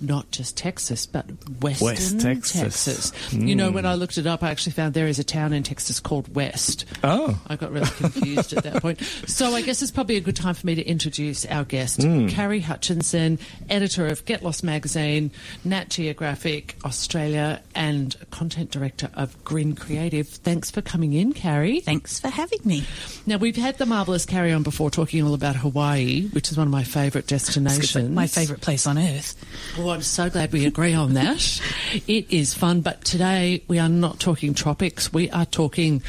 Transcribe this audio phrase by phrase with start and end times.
[0.00, 1.26] not just Texas, but
[1.60, 3.12] Western West Texas.
[3.32, 3.74] You know, Mm.
[3.74, 6.34] when I looked it up, I actually found there is a town in Texas called
[6.34, 6.84] West.
[7.02, 7.38] Oh.
[7.46, 9.00] I got really confused at that point.
[9.26, 12.28] So I guess it's probably a good time for me to introduce our guest, Mm.
[12.28, 13.38] Carrie Hutchinson,
[13.70, 15.30] editor of Get Lost magazine,
[15.64, 20.28] Nat Geographic Australia, and content director of Grin Creative.
[20.28, 21.80] Thanks for coming in, Carrie.
[21.80, 22.84] Thanks for having me.
[23.26, 26.66] Now, we've had the marvellous Carrie on before talking all about Hawaii, which is one
[26.66, 28.10] of my favourite destinations.
[28.10, 29.34] My favourite place on earth.
[29.78, 31.60] Well, I'm so glad we agree on that.
[32.06, 35.12] it is fun, but today we are not talking tropics.
[35.12, 36.02] We are talking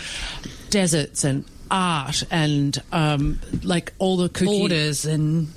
[0.69, 5.47] deserts and art and um, like all the kooky Borders and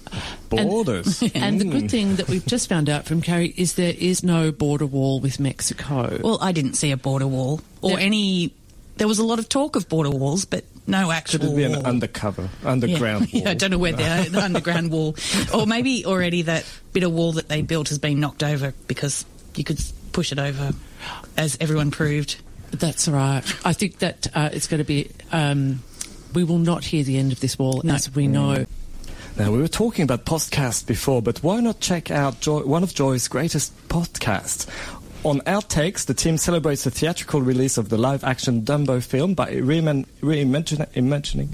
[0.49, 1.23] Borders.
[1.35, 1.71] And the Mm.
[1.73, 5.21] good thing that we've just found out from Carrie is there is no border wall
[5.21, 6.19] with Mexico.
[6.23, 7.99] well, I didn't see a border wall or Yeah.
[8.07, 8.55] any.
[8.97, 11.41] There was a lot of talk of border walls, but no actual.
[11.41, 11.87] Could it be an wall.
[11.87, 12.71] undercover, Yeah.
[12.71, 13.43] underground wall?
[13.43, 15.15] Yeah, I don't know where the, the underground wall,
[15.55, 19.25] or maybe already that bit of wall that they built has been knocked over because
[19.55, 19.81] you could
[20.13, 20.73] push it over,
[21.37, 22.37] as everyone proved.
[22.71, 23.43] That's right.
[23.65, 25.11] I think that uh, it's going to be.
[25.33, 25.83] Um,
[26.35, 27.95] we will not hear the end of this wall, No.
[27.95, 28.67] as we know.
[29.39, 32.93] Now, we were talking about podcasts before, but why not check out Joy, one of
[32.93, 34.67] Joy's greatest podcasts?
[35.25, 40.07] On Outtakes, the team celebrates the theatrical release of the live-action Dumbo film by reimagining...
[40.21, 41.49] reimagining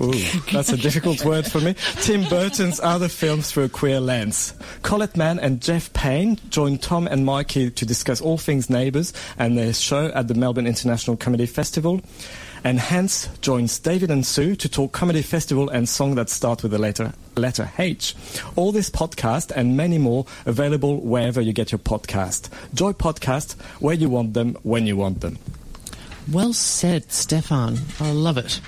[0.00, 0.12] Ooh,
[0.52, 1.74] that's a difficult word for me.
[2.00, 4.54] Tim Burton's other films through a queer lens.
[4.82, 9.56] Colette Mann and Jeff Payne join Tom and Mikey to discuss all things Neighbours and
[9.56, 12.00] their show at the Melbourne International Comedy Festival.
[12.64, 16.72] And Hans joins David and Sue to talk comedy festival and song that start with
[16.72, 18.14] the letter letter H.
[18.56, 22.50] All this podcast and many more available wherever you get your podcast.
[22.74, 25.38] Joy Podcast, where you want them, when you want them.
[26.30, 27.78] Well said, Stefan.
[28.00, 28.60] I love it.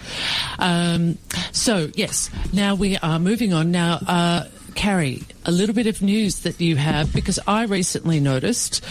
[0.59, 1.19] Um,
[1.53, 3.71] so, yes, now we are moving on.
[3.71, 4.45] Now, uh,
[4.75, 8.83] Carrie, a little bit of news that you have, because I recently noticed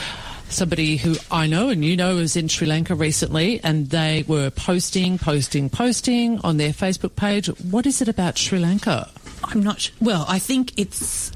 [0.50, 4.50] somebody who I know and you know was in Sri Lanka recently, and they were
[4.50, 7.48] posting, posting, posting on their Facebook page.
[7.72, 9.10] What is it about Sri Lanka?
[9.44, 9.96] I'm not sure.
[10.02, 11.32] Well, I think it's.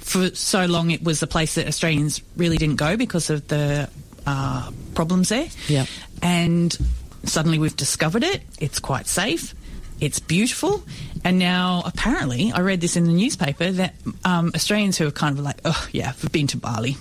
[0.00, 3.88] For so long, it was a place that Australians really didn't go because of the
[4.26, 5.48] uh, problems there.
[5.68, 5.86] Yeah.
[6.22, 6.76] And
[7.24, 8.42] suddenly we've discovered it.
[8.58, 9.54] It's quite safe.
[10.02, 10.82] It's beautiful.
[11.24, 15.38] And now, apparently, I read this in the newspaper that um, Australians who are kind
[15.38, 16.96] of like, oh, yeah, we've been to Bali,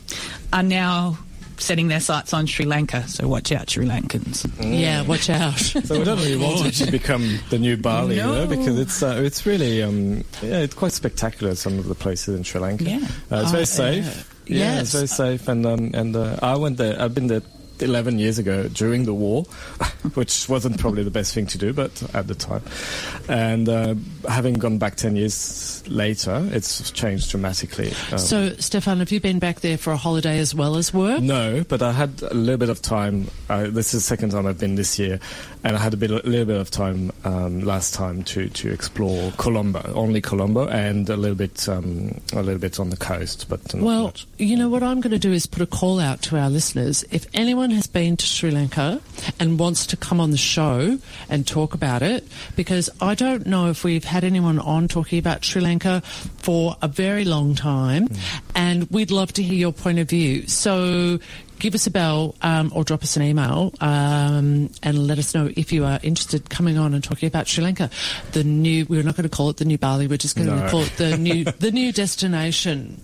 [0.54, 1.18] are now
[1.58, 3.08] setting their sights on Sri Lanka.
[3.08, 4.46] So watch out, Sri Lankans.
[4.60, 5.58] Yeah, watch out.
[5.86, 9.02] So we don't really want it to become the new Bali, you know, because it's
[9.04, 11.56] uh, it's really um, yeah, it's quite spectacular.
[11.56, 12.84] Some of the places in Sri Lanka.
[12.84, 12.98] Yeah.
[13.32, 13.64] uh, it's Oh, very yeah.
[13.66, 14.36] safe.
[14.48, 14.82] Yeah, Yes.
[14.82, 15.48] it's very safe.
[15.48, 17.00] And um, and uh, I went there.
[17.02, 17.42] I've been there.
[17.82, 19.44] 11 years ago during the war,
[20.14, 22.62] which wasn't probably the best thing to do, but at the time.
[23.28, 23.96] And uh,
[24.28, 27.94] having gone back 10 years later, it's changed dramatically.
[28.12, 31.22] Um, so, Stefan, have you been back there for a holiday as well as work?
[31.22, 33.28] no, but I had a little bit of time.
[33.50, 35.20] Uh, this is the second time I've been this year,
[35.64, 38.72] and I had a bit, a little bit of time um, last time to, to
[38.72, 43.48] explore Colombo, only Colombo, and a little bit, um, a little bit on the coast,
[43.50, 44.26] but not Well, much.
[44.38, 47.04] you know what I'm going to do is put a call out to our listeners.
[47.12, 49.02] If anyone has been to Sri Lanka
[49.40, 51.00] and wants to come on the show
[51.30, 55.44] and talk about it, because I don't know if we've had anyone on talking about
[55.46, 56.02] Sri Lanka
[56.38, 58.08] for a very long time,
[58.56, 60.48] and we'd love to hear your point of view.
[60.48, 61.20] So.
[61.62, 65.48] Give us a bell um, or drop us an email um, and let us know
[65.56, 67.92] if you are interested coming on and talking about Sri Lanka.
[68.32, 70.56] The new, we're not going to call it the new Bali, we're just going to
[70.56, 70.70] No.
[70.72, 73.00] call it the new, the new destination.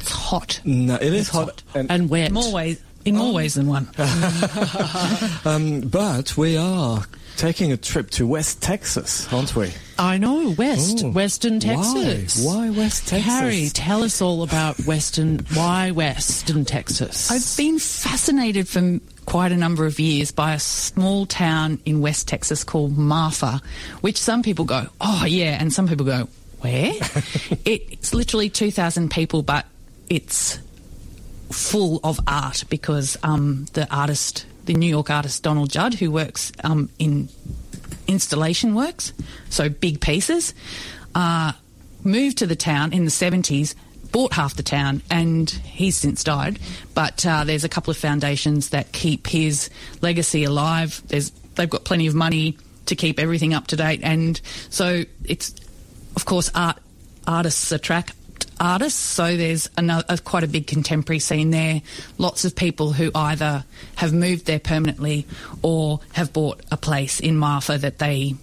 [0.00, 0.60] It's hot.
[0.64, 2.32] No, it is hot, and, and wet.
[2.32, 3.88] More ways, in more ways than one.
[5.44, 7.04] um, but we are
[7.36, 9.72] taking a trip to West Texas, aren't we?
[9.98, 11.10] I know, West, Ooh.
[11.10, 12.44] Western Texas.
[12.44, 12.68] Why?
[12.68, 13.26] Why West Texas?
[13.26, 15.38] Carrie, tell us all about Western.
[15.54, 17.30] Why Western Texas?
[17.30, 22.28] I've been fascinated for quite a number of years by a small town in West
[22.28, 23.60] Texas called Marfa,
[24.00, 26.28] which some people go, oh yeah, and some people go,
[26.60, 26.92] where?
[27.64, 29.66] it's literally 2,000 people, but
[30.08, 30.58] it's
[31.50, 36.52] full of art because um, the artist, the New York artist Donald Judd, who works
[36.62, 37.28] um, in
[38.06, 39.12] installation works,
[39.50, 40.54] so big pieces,
[41.14, 41.52] uh,
[42.04, 43.74] moved to the town in the 70s,
[44.12, 46.58] bought half the town, and he's since died.
[46.94, 49.70] But uh, there's a couple of foundations that keep his
[50.00, 51.02] legacy alive.
[51.08, 54.40] There's they've got plenty of money to keep everything up to date, and
[54.70, 55.54] so it's
[56.14, 56.78] of course art
[57.26, 58.12] artists attract
[58.60, 59.00] artists.
[59.00, 61.82] So there's another, quite a big contemporary scene there.
[62.18, 63.64] Lots of people who either
[63.96, 65.26] have moved there permanently
[65.62, 68.34] or have bought a place in Marfa that they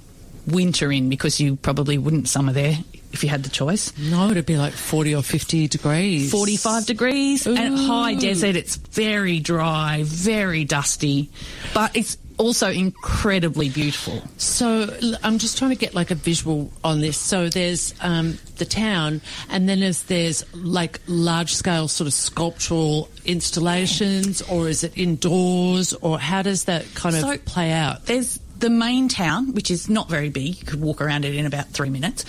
[0.48, 2.77] winter in because you probably wouldn't summer there
[3.13, 3.95] if you had the choice.
[3.98, 6.31] No, it'd be like 40 or 50 degrees.
[6.31, 8.56] 45 degrees and high desert.
[8.56, 11.30] It's very dry, very dusty,
[11.74, 14.22] but it's also incredibly beautiful.
[14.38, 14.88] So
[15.24, 17.18] I'm just trying to get like a visual on this.
[17.18, 23.10] So there's um, the town, and then there's, there's like large scale sort of sculptural
[23.26, 28.06] installations, or is it indoors, or how does that kind of So- play out?
[28.06, 30.58] There's the main town, which is not very big.
[30.60, 32.24] You could walk around it in about three minutes.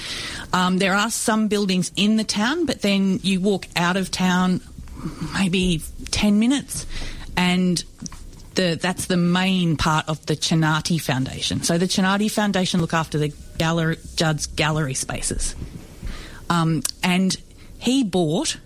[0.52, 4.60] Um, there are some buildings in the town, but then you walk out of town
[5.34, 5.80] maybe
[6.10, 6.86] 10 minutes
[7.36, 7.84] and
[8.54, 11.62] the, that's the main part of the Chinati Foundation.
[11.62, 15.54] So the Chinati Foundation look after the gallery, Judd's gallery spaces.
[16.50, 17.36] Um, and
[17.78, 18.58] he bought.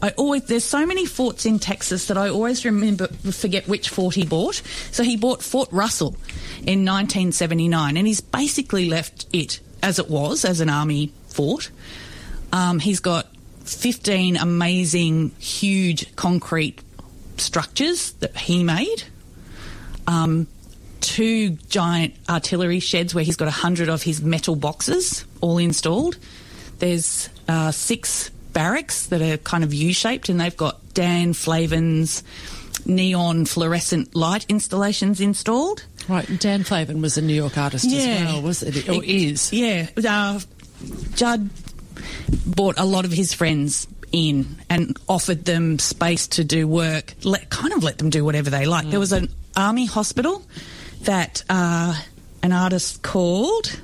[0.00, 4.16] I always there's so many forts in Texas that I always remember forget which fort
[4.16, 4.56] he bought.
[4.90, 6.16] So he bought Fort Russell
[6.58, 11.70] in 1979, and he's basically left it as it was as an army fort.
[12.52, 13.28] Um, he's got
[13.64, 16.80] 15 amazing, huge concrete
[17.36, 19.04] structures that he made.
[20.06, 20.46] Um,
[21.00, 26.16] two giant artillery sheds where he's got a 100 of his metal boxes all installed.
[26.78, 32.22] There's uh, six barracks that are kind of U shaped, and they've got Dan Flavin's
[32.86, 35.84] neon fluorescent light installations installed.
[36.08, 38.88] Right, Dan Flavin was a New York artist as well, was it?
[38.88, 39.52] Or is?
[39.52, 39.88] Yeah.
[40.04, 40.40] Uh,
[41.14, 41.48] Judd
[42.46, 47.48] brought a lot of his friends in and offered them space to do work, let,
[47.50, 48.88] kind of let them do whatever they like.
[48.90, 50.42] There was an army hospital
[51.02, 52.00] that uh,
[52.42, 53.80] an artist called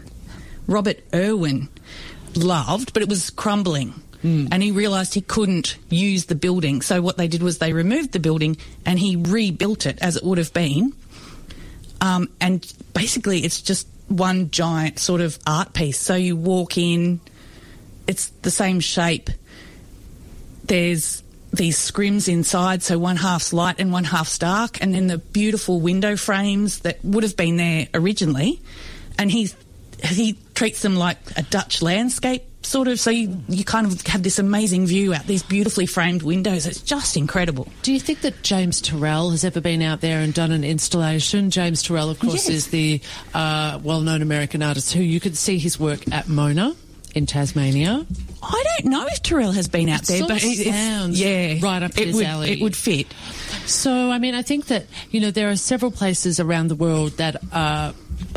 [0.66, 1.68] Robert Irwin
[2.34, 3.94] loved, but it was crumbling.
[4.52, 6.82] And he realised he couldn't use the building.
[6.82, 10.24] So what they did was they removed the building and he rebuilt it as it
[10.24, 10.92] would have been.
[12.00, 12.60] Um, and
[12.94, 16.00] basically, it's just one giant sort of art piece.
[16.00, 17.20] So you walk in,
[18.08, 19.30] it's the same shape.
[20.64, 21.22] There's
[21.52, 25.80] these scrims inside, so one half's light and one half's dark, and then the beautiful
[25.80, 28.60] window frames that would have been there originally.
[29.18, 29.50] And he
[30.04, 33.00] he treats them like a Dutch landscape sort of.
[33.00, 36.66] So you, you kind of have this amazing view out these beautifully framed windows.
[36.66, 37.66] It's just incredible.
[37.82, 41.50] Do you think that James Turrell has ever been out there and done an installation?
[41.50, 42.48] James Turrell, of course, Yes.
[42.48, 43.00] is the
[43.34, 46.76] uh, well-known American artist who you could see his work at Mona
[47.14, 48.06] in Tasmania.
[48.42, 51.82] I don't know if Turrell has been out It there, but it, sounds yeah, right
[51.82, 52.52] up it his would, alley.
[52.52, 53.06] It would fit.
[53.66, 57.12] So, I mean, I think that, you know, there are several places around the world
[57.18, 57.92] that uh,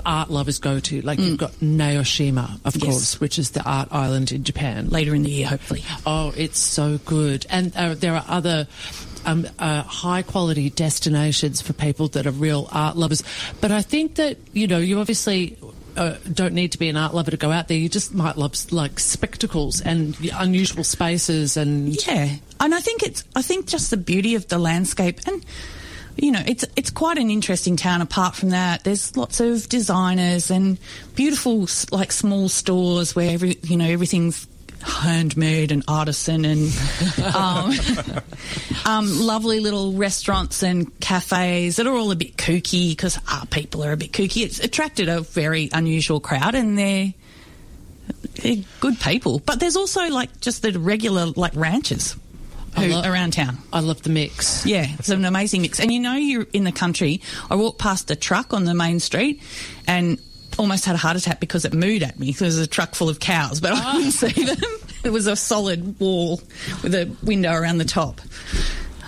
[0.05, 1.01] art lovers go to.
[1.01, 2.83] Like you've got Naoshima, of Mm.
[2.83, 2.91] Yes.
[2.93, 4.89] course, which is the art island in Japan.
[4.89, 5.83] Later in the year, hopefully.
[6.05, 7.45] Oh, it's so good.
[7.49, 8.67] And uh, there are other
[9.25, 13.23] um, uh, high quality destinations for people that are real art lovers.
[13.61, 15.57] But I think that, you know, you obviously.
[15.95, 17.77] Uh, don't need to be an art lover to go out there.
[17.77, 23.23] You just might love like spectacles and unusual spaces and Yeah, and I think it's
[23.35, 25.43] I think just the beauty of the landscape and.
[26.17, 28.01] You know, it's it's quite an interesting town.
[28.01, 30.77] Apart from that, there's lots of designers and
[31.15, 34.45] beautiful, like small stores where every you know everything's
[34.81, 36.71] handmade and artisan and
[37.35, 37.73] um,
[38.85, 43.83] um, lovely little restaurants and cafes that are all a bit kooky because art people
[43.83, 44.43] are a bit kooky.
[44.43, 47.13] It's attracted a very unusual crowd, and they're
[48.41, 49.39] they're good people.
[49.39, 52.15] But there's also like just the regular like ranchers
[52.77, 53.57] who, love- around town.
[53.71, 54.65] I love the mix.
[54.65, 55.79] Yeah, it's an amazing mix.
[55.79, 57.21] And you know, you're in the country.
[57.49, 59.41] I walked past a truck on the main street
[59.87, 60.19] and
[60.59, 62.31] almost had a heart attack because it mooed at me.
[62.33, 64.57] There was a truck full of cows, but I couldn't see them.
[65.03, 66.39] It was a solid wall
[66.83, 68.21] with a window around the top.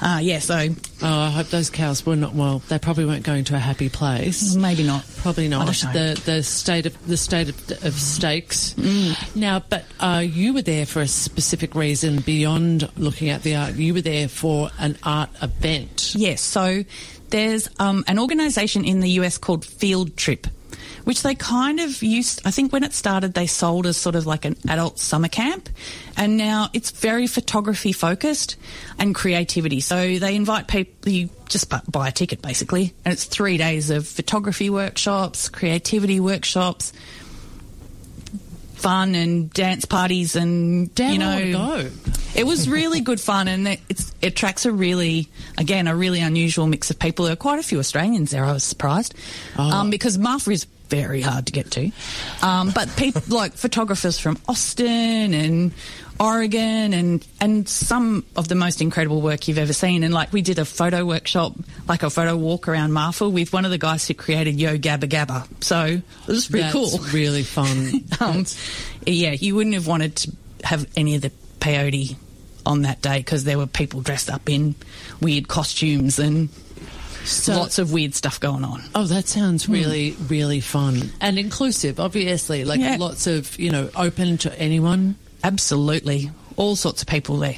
[0.01, 0.55] Uh, yeah, so
[1.03, 2.59] Oh, I hope those cows were not well.
[2.67, 4.55] They probably weren't going to a happy place.
[4.55, 5.05] maybe not.
[5.17, 5.61] Probably not.
[5.61, 6.13] I don't know.
[6.15, 8.73] The the state of the state of, of stakes.
[8.73, 9.35] Mm.
[9.35, 13.75] Now, but uh, you were there for a specific reason beyond looking at the art.
[13.75, 16.15] You were there for an art event.
[16.15, 16.83] Yes, so
[17.29, 20.47] there's um, an organisation in the US called Field Trip,
[21.03, 22.41] which they kind of used.
[22.45, 25.69] I think when it started, they sold as sort of like an adult summer camp,
[26.17, 28.55] and now it's very photography focused
[28.99, 29.79] and creativity.
[29.79, 31.11] So they invite people.
[31.11, 36.93] You just buy a ticket basically, and it's three days of photography workshops, creativity workshops.
[38.73, 41.19] fun and dance parties and Damn, you
[41.53, 41.89] know
[42.35, 46.19] it was really good fun and it, it's, it attracts a really again a really
[46.19, 49.15] unusual mix of people there are quite a few australians there i was surprised
[49.57, 51.91] um, because marfa is very hard to get to
[52.41, 55.71] um, but people like photographers from austin and
[56.19, 60.03] Oregon and and some of the most incredible work you've ever seen.
[60.03, 61.53] And like we did a photo workshop,
[61.87, 65.05] like a photo walk around Marfa with one of the guys who created Yo Gabba
[65.05, 65.47] Gabba.
[65.63, 66.99] So it was pretty That's cool.
[67.11, 68.03] really fun.
[68.19, 68.45] Um,
[69.05, 70.31] yeah, you wouldn't have wanted to
[70.63, 72.15] have any of the peyote
[72.65, 74.75] on that day because there were people dressed up in
[75.19, 76.49] weird costumes and
[77.25, 78.83] So- lots of weird stuff going on.
[78.95, 81.99] Oh, that sounds really, really fun and inclusive.
[81.99, 82.97] Obviously, like Yeah.
[82.99, 85.15] lots of you know, open to anyone.
[85.43, 86.31] Absolutely.
[86.55, 87.57] All sorts of people there.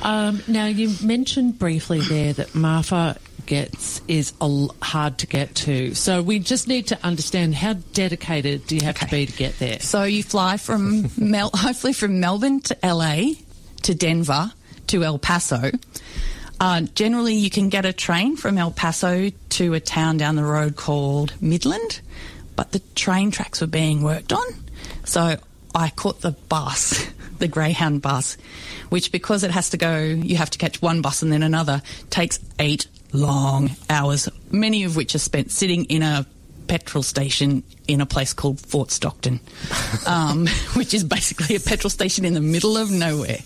[0.00, 5.94] Um, now, you mentioned briefly there that Marfa gets is l- hard to get to.
[5.94, 9.58] So we just need to understand how dedicated do you have to be to get
[9.58, 9.78] there?
[9.80, 13.34] So you fly from Mel- hopefully from Melbourne to LA
[13.82, 14.52] to Denver
[14.86, 15.70] to El Paso.
[16.64, 20.42] Uh, generally, you can get a train from El Paso to a town down the
[20.42, 22.00] road called Midland,
[22.56, 24.46] but the train tracks were being worked on,
[25.04, 25.36] so
[25.74, 27.06] I caught the bus,
[27.38, 28.38] the Greyhound bus,
[28.88, 31.82] which because it has to go, you have to catch one bus and then another,
[32.08, 36.24] takes eight long hours, many of which are spent sitting in a
[36.66, 39.40] petrol station in a place called Fort Stockton,
[40.06, 43.38] um, which is basically a petrol station in the middle of nowhere.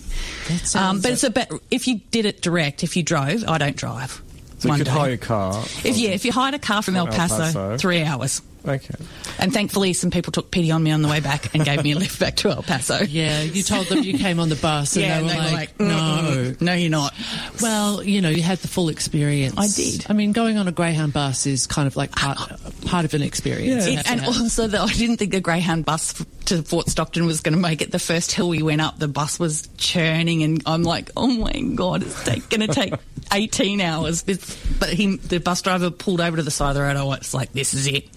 [0.75, 3.75] Um, but it's a bit, if you did it direct, if you drove, I don't
[3.75, 4.21] drive.
[4.59, 4.91] So you could day.
[4.91, 5.63] hire a car.
[5.85, 7.77] If yeah, if you hired a car from El El Paso, Paso.
[7.77, 8.41] three hours.
[8.67, 8.93] Okay.
[9.39, 11.93] And thankfully, some people took pity on me on the way back and gave me
[11.93, 12.99] a lift back to El Paso.
[13.09, 15.43] Yeah, you told them you came on the bus, and Yeah, they were and they
[15.45, 17.13] were like, like, "No." No, you're not.
[17.61, 19.55] Well, you know, you had the full experience.
[19.57, 20.05] I did.
[20.09, 22.57] I mean, going on a Greyhound bus is kind of like part ah.
[22.85, 23.87] part of an experience.
[23.87, 24.27] you It- and have.
[24.41, 27.81] also, that I didn't think the Greyhound bus to Fort Stockton was going to make
[27.81, 27.91] it.
[27.91, 31.59] The first hill we went up, the bus was churning, and I'm like, oh my
[31.75, 32.93] god, it's going to take
[33.31, 34.23] 18 hours.
[34.23, 36.97] This, but he, the bus driver pulled over to the side of the road.
[36.97, 38.07] I was like, this is it.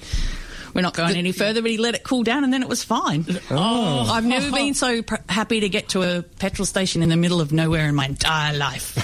[0.75, 2.83] We're not going any further, but he let it cool down, and then it was
[2.83, 3.27] fine.
[3.51, 7.17] Oh, I've never been so pr- happy to get to a petrol station in the
[7.17, 8.99] middle of nowhere in my entire life.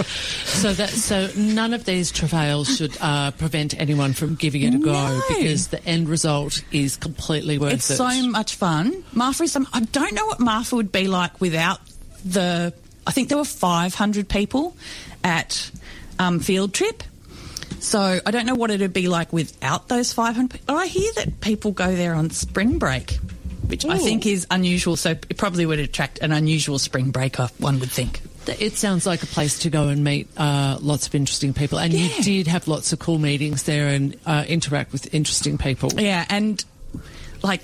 [0.50, 4.78] So that so none of these travails should uh, prevent anyone from giving it a
[4.78, 5.22] go No.
[5.28, 7.94] because the end result is completely worth It's it.
[7.94, 9.02] It's so much fun.
[9.14, 9.66] Marfa is some.
[9.72, 11.80] I don't know what Marfa would be like without
[12.24, 12.74] the.
[13.06, 14.76] I think there were 500 people
[15.24, 15.70] at
[16.18, 17.02] um, field trip.
[17.80, 20.60] So I don't know what it'd be like without those 500.
[20.66, 23.12] But I hear that people go there on spring break,
[23.66, 24.96] which I think is unusual.
[24.96, 27.48] So it probably would attract an unusual spring breaker.
[27.58, 28.20] One would think.
[28.46, 31.92] It sounds like a place to go and meet uh, lots of interesting people, and
[31.92, 32.00] Yeah.
[32.16, 35.90] you did have lots of cool meetings there and uh, interact with interesting people.
[35.96, 36.64] Yeah, and
[37.42, 37.62] like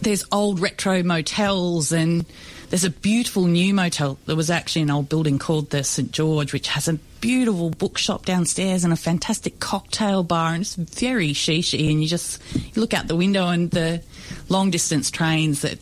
[0.00, 2.24] there's old retro motels and
[2.70, 4.16] there's a beautiful new motel.
[4.26, 8.24] There was actually an old building called the St George, which has a beautiful bookshop
[8.24, 11.90] downstairs and a fantastic cocktail bar, and it's very shishy.
[11.90, 14.02] And you just you look out the window and the
[14.48, 15.78] long distance trains that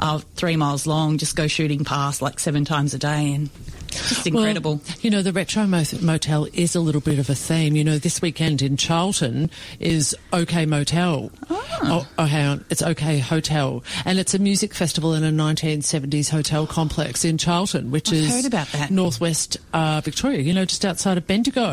[0.00, 3.50] are three miles long just go shooting past like seven times a day, and
[3.94, 4.76] just incredible.
[4.76, 7.76] Well, you know, the Retro Motel is a little bit of a theme.
[7.76, 11.30] You know, this weekend in Charlton is OK Motel.
[11.50, 12.64] Oh, oh, hang on.
[12.70, 13.82] It's OK Hotel.
[14.04, 18.34] And it's a music festival in a 1970s hotel complex in Charlton, which I've is
[18.34, 18.90] heard about that.
[18.90, 21.72] northwest uh, Victoria, you know, just outside of Bendigo.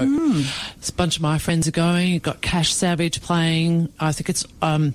[0.77, 2.09] It's a bunch of my friends are going.
[2.09, 3.91] You've got Cash Savage playing.
[3.99, 4.45] I think it's.
[4.61, 4.93] Um,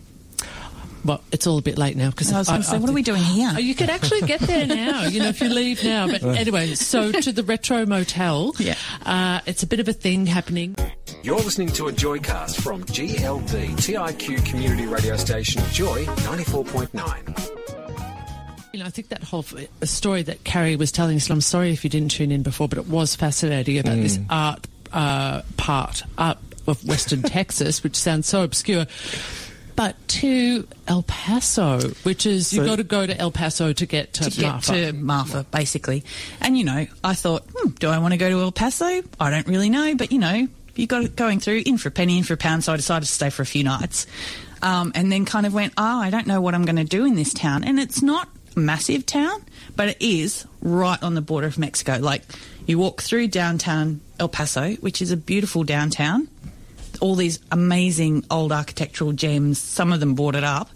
[1.07, 3.03] well, it's all a bit late now because I was gonna say, what are we
[3.03, 3.51] doing here?
[3.55, 6.07] Oh, you could actually get there now, you know, if you leave now.
[6.09, 8.53] But anyway, so to the Retro Motel.
[8.59, 8.75] Yeah.
[9.05, 10.77] Uh, it's a bit of a thing happening.
[11.23, 17.53] You're listening to a Joycast from GLBTIQ community radio station Joy 94.9.
[18.73, 21.41] You know, I think that whole f- story that Carrie was telling us, and I'm
[21.41, 25.43] sorry if you didn't tune in before, but it was fascinating about this art uh,
[25.57, 28.87] part up of Western Texas, which sounds so obscure.
[29.77, 34.15] But to El Paso, which is you've got to go to El Paso to get
[34.15, 34.73] to, to get Marfa.
[34.73, 36.03] to Marfa, basically.
[36.41, 39.03] And you know, I thought, hmm, do I want to go to El Paso?
[39.21, 41.93] I don't really know, but you know, you got it going through in for a
[41.93, 42.65] penny, in for a pound.
[42.65, 44.07] So I decided to stay for a few nights,
[44.63, 47.05] um, and then kind of went, oh, I don't know what I'm going to do
[47.05, 49.43] in this town, and it's not a massive town,
[49.77, 51.99] but it is right on the border of Mexico.
[52.01, 52.23] Like
[52.67, 56.29] you walk through downtown El Paso, which is a beautiful downtown
[56.99, 60.71] all these amazing old architectural gems, some of them boarded up,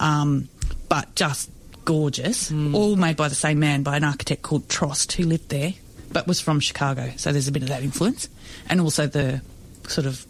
[0.00, 0.48] um,
[0.88, 1.50] but just
[1.84, 2.50] gorgeous.
[2.74, 5.74] All made by the same man, by an architect called Trost, who lived there,
[6.12, 7.12] but was from Chicago.
[7.16, 8.28] So there's a bit of that influence.
[8.68, 9.42] And also the
[9.88, 10.24] sort of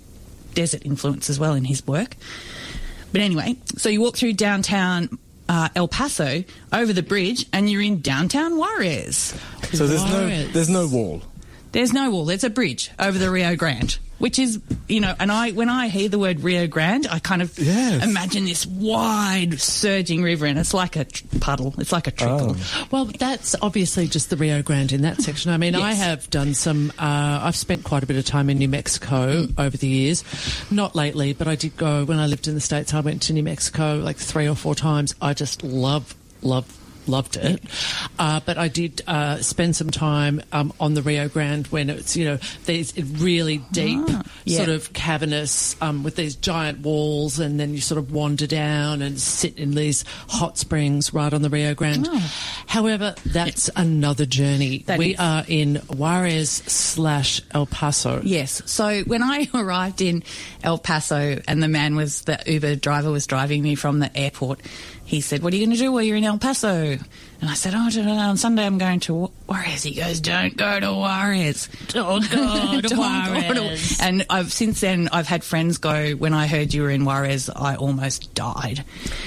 [0.55, 2.17] desert influence as well in his work.
[3.13, 5.19] But anyway, so you walk through downtown
[5.49, 9.35] uh, El Paso over the bridge, and you're in downtown Juarez.
[9.73, 11.23] So there's no there's no wall.
[11.73, 12.25] There's no wall.
[12.25, 15.89] There's a bridge over the Rio Grande, which is, you know, and I when I
[15.89, 18.05] hear the word Rio Grande, I kind of Yes.
[18.05, 21.75] imagine this wide surging river, and it's like a tr- puddle.
[21.79, 22.55] It's like a trickle.
[22.57, 22.87] Oh.
[22.93, 25.51] Well, that's obviously just the Rio Grande in that section.
[25.51, 28.59] I mean, I have done some, uh, I've spent quite a bit of time in
[28.59, 30.23] New Mexico over the years.
[30.71, 32.95] Not lately, but I did go when I lived in the States.
[32.95, 35.17] I went to New Mexico like three or four times.
[35.21, 36.67] I just love, love,
[37.07, 37.63] loved it.
[38.19, 42.17] Uh, but I did uh, spend some time um, on the Rio Grande when it's,
[42.17, 44.57] you know, these really deep, Ah, yeah.
[44.59, 49.03] sort of cavernous um, with these giant walls, and then you sort of wander down
[49.03, 52.09] and sit in these hot springs right on the Rio Grande.
[52.67, 54.79] However, that's another journey.
[54.87, 55.21] That we is.
[55.21, 58.21] are in Juarez slash El Paso.
[58.25, 58.63] Yes.
[58.67, 60.23] So when I arrived in
[60.63, 64.61] El Paso and the man was, the Uber driver was driving me from the airport,
[65.05, 66.99] he said, What are you going to do while you're in El Paso?
[67.41, 68.13] And I said, Oh, I don't know.
[68.17, 69.83] On Sunday I'm going to Juarez.
[69.83, 71.69] He goes, Don't go to Juarez.
[71.89, 73.99] Don't go to Don't go to- Juarez.
[74.01, 76.13] And I've since then I've had friends go.
[76.13, 78.85] When I heard you were in Juarez, I almost died.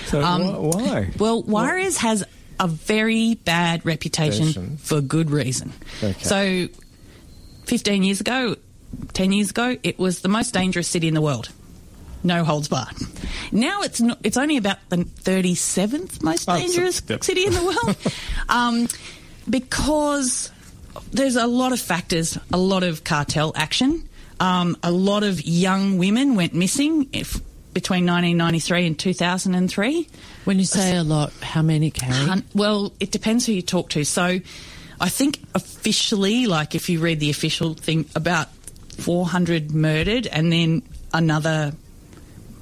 [0.08, 1.12] So Um, wh- why?
[1.20, 2.24] Well, Juarez has
[2.60, 4.78] a very bad reputation Reputation.
[4.78, 5.74] for good reason.
[6.02, 6.24] Okay.
[6.24, 6.68] So,
[7.66, 8.56] 15 years ago,
[9.14, 11.50] 10 years ago, it was the most dangerous city in the world.
[12.26, 12.96] No holds barred.
[13.52, 17.24] Now it's not, it's only about the 37th most Oh, dangerous yep.
[17.24, 17.98] city in the world.
[18.50, 18.88] um,
[19.50, 20.52] because
[21.12, 24.08] there's a lot of factors, a lot of cartel action.
[24.40, 27.40] Um, a lot of young women went missing if,
[27.74, 30.08] between 1993 and 2003.
[30.46, 32.14] When you say a lot, how many, Carrie?
[32.14, 34.04] Hun- Well, it depends who you talk to.
[34.04, 34.40] So,
[35.00, 38.48] I think officially, like if you read the official thing, about
[38.98, 41.74] 400 murdered, and then another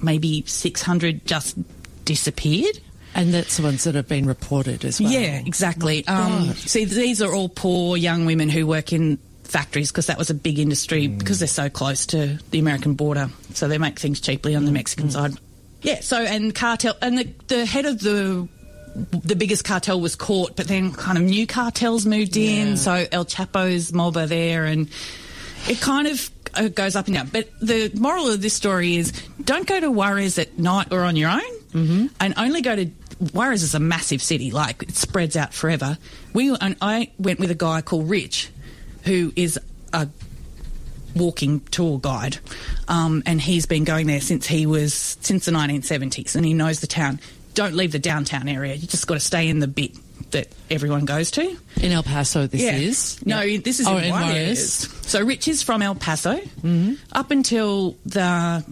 [0.04, 1.58] maybe 600 just
[2.06, 2.80] disappeared.
[3.16, 5.12] And that's the ones that have been reported as well.
[5.12, 6.04] Yeah, exactly.
[6.08, 10.18] Oh um, see, these are all poor young women who work in factories because that
[10.18, 11.20] was a big industry mm.
[11.20, 13.30] because they're so close to the American border.
[13.54, 14.76] So they make things cheaply on the mm.
[14.76, 15.12] Mexican mm.
[15.12, 15.34] side.
[15.84, 16.00] Yeah.
[16.02, 18.48] So and cartel and the the head of the
[18.96, 22.70] the biggest cartel was caught, but then kind of new cartels moved in.
[22.70, 22.76] Yeah.
[22.76, 24.90] So El Chapo's mob are there, and
[25.68, 27.28] it kind of uh, goes up and down.
[27.28, 29.12] But the moral of this story is
[29.44, 32.06] don't go to Juarez at night or on your own, mm-hmm.
[32.20, 32.90] and only go to
[33.34, 35.98] Juarez is a massive city, like it spreads out forever.
[36.34, 38.50] We and I went with a guy called Rich,
[39.04, 39.60] who is
[39.92, 40.08] a
[41.16, 42.38] walking tour guide,
[42.88, 46.80] um, and he's been going there since he was since the 1970s, and he knows
[46.80, 47.20] the town.
[47.54, 48.74] Don't leave the downtown area.
[48.74, 49.92] You just got to stay in the bit
[50.34, 51.58] that everyone goes to.
[51.82, 53.26] In El Paso, this is?
[53.26, 53.60] No, Yeah.
[53.64, 54.88] this is Oh, in in Juarez.
[55.02, 56.36] So Rich is from El Paso.
[56.38, 56.94] Mm-hmm.
[57.14, 58.64] Up until the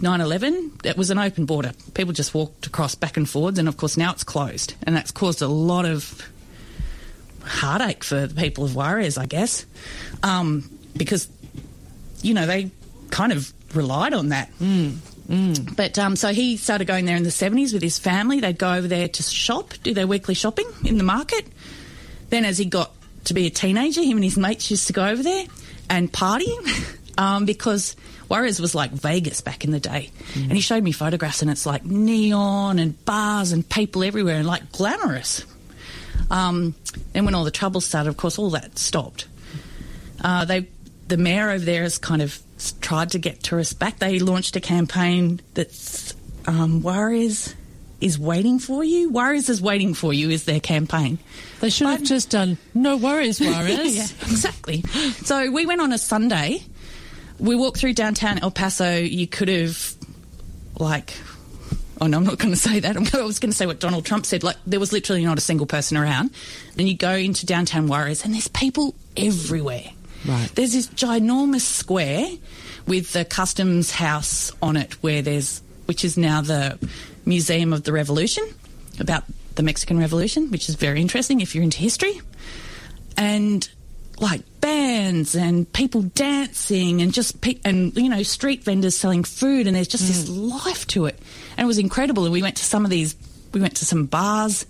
[0.00, 1.72] 9/11, it was an open border.
[1.94, 5.10] People just walked across back and forwards, and of course now it's closed, and that's
[5.10, 6.22] caused a lot of
[7.44, 9.64] heartache for the people of Juarez, I guess,
[10.22, 11.28] um, because
[12.22, 12.70] you know they
[13.10, 14.50] kind of relied on that.
[15.74, 18.40] But um, so he started going there in the 70s with his family.
[18.40, 21.46] They'd go over there to shop, do their weekly shopping in the market.
[22.30, 22.92] Then, as he got
[23.24, 25.44] to be a teenager, him and his mates used to go over there
[25.90, 26.52] and party
[27.18, 27.96] um, because
[28.28, 30.10] Juarez was like Vegas back in the day.
[30.34, 34.46] And he showed me photographs, and it's like neon and bars and people everywhere and
[34.46, 35.44] like glamorous.
[36.30, 36.74] Um,
[37.12, 39.26] then, when all the trouble started, of course, all that stopped.
[40.22, 40.68] Uh, they,
[41.08, 42.40] the mayor over there has kind of
[42.80, 43.98] tried to get tourists back.
[43.98, 46.14] They launched a campaign that's
[46.46, 47.54] um, Juarez
[48.00, 49.10] is waiting for you.
[49.10, 51.18] Juarez is waiting for you is their campaign.
[51.60, 53.96] They should have just done no worries, Juarez.
[53.96, 54.82] yeah, exactly.
[55.24, 56.62] So we went on a Sunday.
[57.38, 58.96] We walked through downtown El Paso.
[58.96, 59.94] You could have,
[60.78, 61.14] like,
[62.00, 62.96] oh no, I'm not going to say that.
[63.14, 64.42] I was going to say what Donald Trump said.
[64.42, 66.30] Like, there was literally not a single person around.
[66.78, 69.84] And you go into downtown Juarez, and there's people everywhere.
[70.26, 70.50] Right.
[70.54, 72.28] There's this ginormous square
[72.86, 76.78] with the customs house on it, where there's, which is now the
[77.24, 78.44] Museum of the Revolution,
[79.00, 79.24] about
[79.56, 82.20] the Mexican Revolution, which is very interesting if you're into history.
[83.16, 83.68] And
[84.18, 89.66] like bands and people dancing and just pe- and you know street vendors selling food
[89.66, 91.18] and there's just this life to it.
[91.56, 92.24] And it was incredible.
[92.24, 93.14] And we went to some of these
[93.52, 94.66] we went to some bars.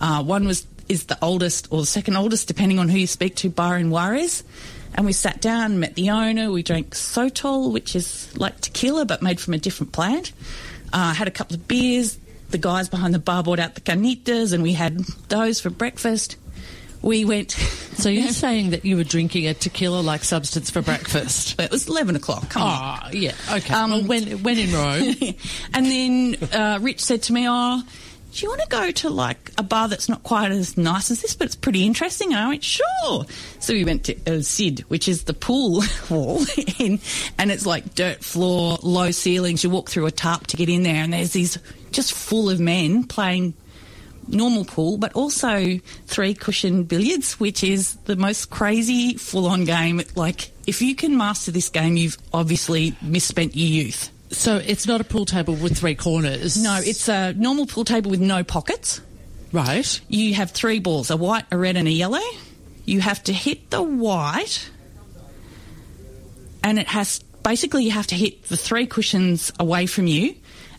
[0.00, 3.36] Uh, one was is the oldest or the second oldest depending on who you speak
[3.36, 4.42] to bar in Juarez
[4.94, 9.22] and we sat down met the owner we drank sotol which is like tequila but
[9.22, 10.32] made from a different plant
[10.92, 12.18] uh, had a couple of beers
[12.50, 14.98] the guys behind the bar brought out the carnitas and we had
[15.28, 16.36] those for breakfast
[17.02, 21.58] we went So you're saying that you were drinking a tequila-like substance for breakfast?
[21.60, 22.48] It was 11 o'clock.
[22.50, 23.00] Come on.
[23.04, 23.32] Oh, yeah.
[23.52, 23.72] Okay.
[23.74, 25.14] Um, well, when when in Rome,
[25.74, 27.82] and then uh, Rich said to me, Oh,
[28.32, 31.22] do you want to go to like a bar that's not quite as nice as
[31.22, 32.32] this, but it's pretty interesting?
[32.32, 33.26] And I went, sure.
[33.58, 36.44] So we went to El Cid, which is the pool hall,
[36.78, 37.00] in,
[37.38, 39.64] and it's like dirt floor, low ceilings.
[39.64, 41.58] You walk through a tarp to get in there, and there's these
[41.90, 43.54] just full of men playing
[44.28, 50.00] normal pool, but also three cushion billiards, which is the most crazy full on game.
[50.14, 54.10] Like, if you can master this game, you've obviously misspent your youth.
[54.30, 56.62] So it's not a pool table with three corners.
[56.62, 59.00] No, it's a normal pool table with no pockets.
[59.52, 60.00] right.
[60.08, 62.20] You have three balls a white, a red, and a yellow.
[62.84, 64.70] You have to hit the white,
[66.62, 70.34] and it has basically you have to hit the three cushions away from you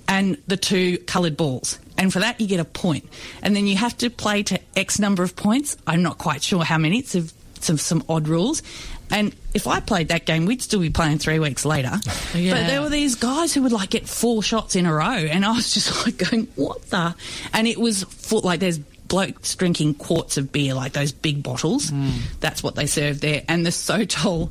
[0.07, 1.79] and the two coloured balls.
[1.97, 3.07] And for that, you get a point.
[3.41, 5.77] And then you have to play to X number of points.
[5.85, 6.99] I'm not quite sure how many.
[6.99, 7.23] It's a,
[7.59, 8.63] some, some odd rules.
[9.11, 11.99] And if I played that game, we'd still be playing three weeks later.
[12.33, 12.53] Yeah.
[12.53, 15.43] But there were these guys who would like get four shots in a row, and
[15.45, 17.13] I was just like going, "What the?"
[17.53, 21.91] And it was full, like there's blokes drinking quarts of beer, like those big bottles.
[22.39, 23.43] That's what they serve there.
[23.49, 24.49] And the Sotol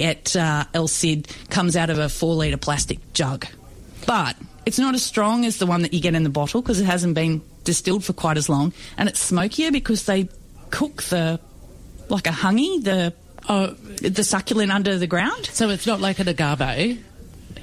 [0.00, 3.46] at uh, El Cid comes out of a four litre plastic jug,
[4.06, 4.34] but
[4.66, 6.86] it's not as strong as the one that you get in the bottle because it
[6.86, 10.28] hasn't been distilled for quite as long, and it's smokier because they
[10.70, 11.38] cook the
[12.08, 13.14] like a hangi the.
[13.48, 13.68] Oh,
[14.00, 15.48] The succulent under the ground.
[15.52, 17.04] so it's not like an agave.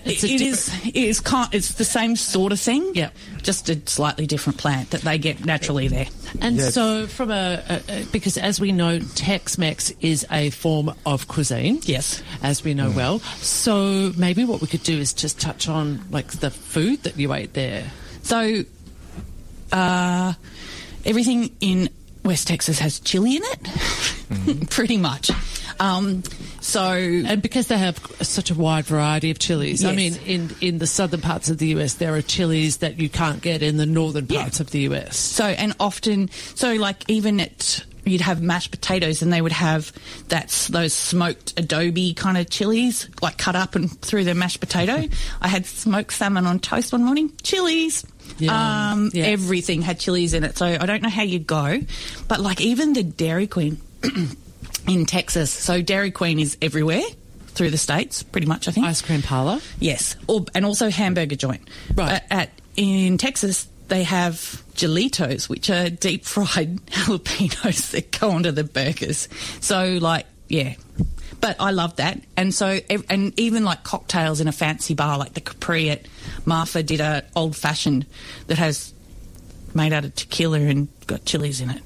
[0.03, 0.71] It's a It different- is.
[0.87, 1.19] It is.
[1.19, 2.91] Kind, it's the same sort of thing.
[2.95, 3.09] Yeah.
[3.43, 6.07] Just a slightly different plant that they get naturally there.
[6.39, 6.71] And Yeah.
[6.71, 11.81] so, from a, a, a because as we know, Tex-Mex is a form of cuisine.
[11.83, 12.23] Yes.
[12.41, 13.19] as we know well.
[13.41, 17.31] So maybe what we could do is just touch on like the food that you
[17.33, 17.83] ate there.
[18.23, 18.63] So,
[19.71, 20.33] uh,
[21.05, 21.89] everything in
[22.25, 25.29] West Texas has chili in it, pretty much.
[25.81, 26.21] Um,
[26.61, 30.77] so And because they have such a wide variety of chilies, I mean, in, in
[30.77, 33.87] the southern parts of the US, there are chilies that you can't get in the
[33.87, 34.41] northern Yeah.
[34.41, 35.17] parts of the US.
[35.17, 39.91] So, and often, so like even at, you'd have mashed potatoes and they would have
[40.27, 45.07] that's those smoked adobe kind of chilies, like cut up and through the mashed potato.
[45.41, 48.05] I had smoked salmon on toast one morning, chilies.
[48.37, 49.25] Yeah, Um, yeah.
[49.25, 50.57] Everything had chilies in it.
[50.59, 51.79] So I don't know how you go,
[52.27, 53.81] but like even the Dairy Queen
[54.87, 55.51] in Texas.
[55.51, 57.03] So Dairy Queen is everywhere
[57.47, 58.85] through the states, pretty much, I think.
[58.85, 59.59] Ice cream parlor.
[59.79, 61.69] Yes, or, and also hamburger joint.
[61.93, 62.13] Right.
[62.13, 64.35] At, at in Texas, they have
[64.73, 69.27] Jalitos, which are deep fried jalapenos that go onto the burgers.
[69.59, 70.75] So, like, yeah.
[71.41, 75.33] But I love that, and so and even like cocktails in a fancy bar, like
[75.33, 76.05] the Capri at
[76.45, 78.05] Marfa did a old fashioned
[78.45, 78.93] that has
[79.73, 81.81] made out of tequila and got chilies in it,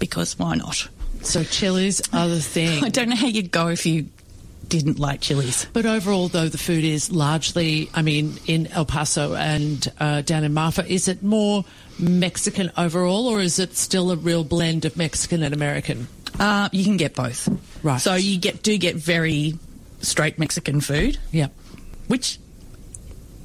[0.00, 0.88] because why not?
[1.28, 2.82] So chilies are the thing.
[2.84, 4.06] I don't know how you'd go if you
[4.68, 5.66] didn't like chilies.
[5.72, 10.44] But overall, though, the food is largely, I mean, in El Paso and uh, down
[10.44, 11.64] in Marfa, is it more
[11.98, 16.06] Mexican overall, or is it still a real blend of Mexican and American?
[16.38, 17.48] Uh, you can get both.
[17.82, 18.00] Right.
[18.00, 19.54] So you get do get very
[20.00, 21.52] straight Mexican food, Yep.
[22.06, 22.38] which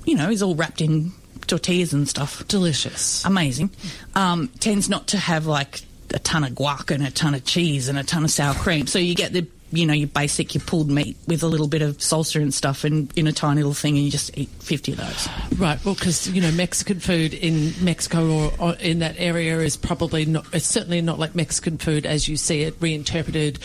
[0.05, 1.11] you know is all wrapped in
[1.47, 2.45] tortillas and stuff.
[2.47, 3.23] Delicious.
[3.25, 3.71] Amazing.
[4.15, 5.81] Um, tends not to have like
[6.13, 8.87] a ton of guac and a ton of cheese and a ton of sour cream.
[8.87, 11.81] So you get the you know your basic your pulled meat with a little bit
[11.81, 14.91] of salsa and stuff and in a tiny little thing and you just eat 50
[14.91, 15.29] of those.
[15.57, 19.75] Right, well, because you know Mexican food in Mexico or, or in that area is
[19.75, 20.45] probably not.
[20.53, 23.57] It's certainly not like Mexican food as you see it reinterpreted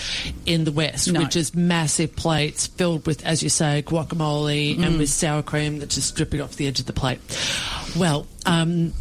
[0.46, 1.20] in the West, No.
[1.20, 5.96] which is massive plates filled with, as you say, guacamole and with sour cream that's
[5.96, 7.20] just dripping off the edge of the plate.
[7.98, 8.94] Well, um,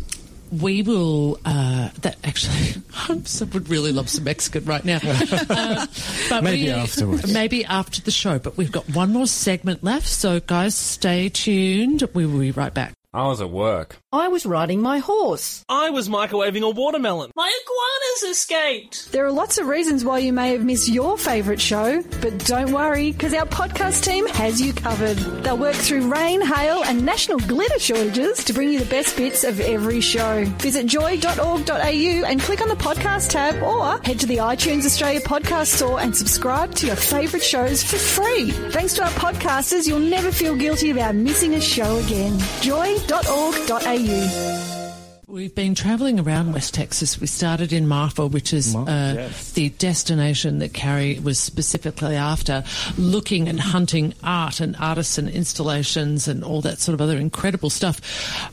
[0.52, 1.40] we will.
[1.46, 5.00] Uh, that actually, I would really love some Mexican right now.
[5.50, 5.86] Uh,
[6.30, 7.32] but Maybe we- afterwards.
[7.34, 8.38] Maybe after the show.
[8.40, 12.04] But we've got one more segment left, so guys, stay tuned.
[12.14, 12.94] We will be right back.
[13.14, 13.98] I was at work.
[14.14, 15.66] I was riding my horse.
[15.68, 17.32] I was microwaving a watermelon.
[17.36, 19.12] My iguanas escaped.
[19.12, 22.72] There are lots of reasons why you may have missed your favourite show, but don't
[22.72, 25.18] worry, because our podcast team has you covered.
[25.44, 29.44] They'll work through rain, hail, and national glitter shortages to bring you the best bits
[29.44, 30.46] of every show.
[30.60, 31.76] Visit joy.org.au
[32.26, 36.16] and click on the podcast tab, or head to the iTunes Australia podcast store and
[36.16, 38.52] subscribe to your favourite shows for free.
[38.72, 42.40] Thanks to our podcasters, you'll never feel guilty about missing a show again.
[42.62, 44.77] Joy.org.au you.
[45.30, 47.20] We've been travelling around West Texas.
[47.20, 49.52] We started in Marfa, which is Mar- uh, yes.
[49.52, 52.64] the destination that Carrie was specifically after,
[52.98, 58.00] looking and hunting art and artisan installations and all that sort of other incredible stuff.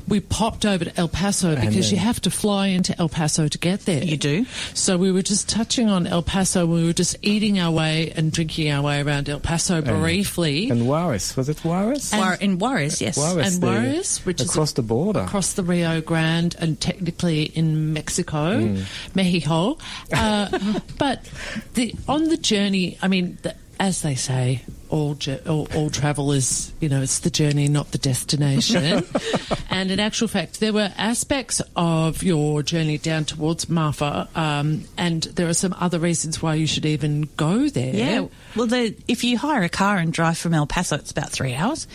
[0.08, 3.58] We popped over to El Paso because you have to fly into El Paso to
[3.58, 4.02] get there.
[4.02, 4.44] You do.
[4.74, 6.66] So we were just touching on El Paso.
[6.66, 10.70] We were just eating our way and drinking our way around El Paso briefly.
[10.70, 12.12] And Juarez, was it Juarez?
[12.12, 13.16] War- in Juarez, yes.
[13.16, 15.20] Juarez, and the- Juarez, which is across the border.
[15.20, 18.76] across the Rio Grande, and technically in Mexico,
[19.14, 19.78] Mexico.
[20.12, 21.30] Uh, but
[21.74, 26.32] the on the journey, I mean, the, as they say, all, jour- all all travel
[26.32, 29.04] is you know it's the journey, not the destination.
[29.70, 35.24] and in actual fact, there were aspects of your journey down towards Marfa, um, and
[35.24, 37.94] there are some other reasons why you should even go there.
[37.94, 38.26] Yeah.
[38.56, 41.54] Well, the, if you hire a car and drive from El Paso, it's about three
[41.54, 41.86] hours.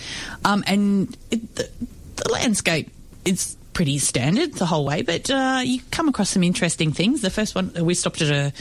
[0.46, 1.70] Um, and it, the,
[2.18, 2.92] the landscape
[3.26, 7.22] is pretty standard the whole way, but uh, you come across some interesting things.
[7.22, 8.52] The first one, we stopped at a